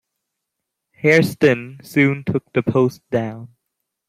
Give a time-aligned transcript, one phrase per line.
[0.93, 3.49] Hairston soon took the post down.